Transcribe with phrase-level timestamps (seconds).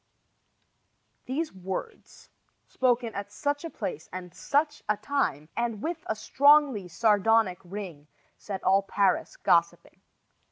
[1.25, 2.31] These words,
[2.65, 8.07] spoken at such a place and such a time, and with a strongly sardonic ring,
[8.35, 10.01] set all Paris gossiping.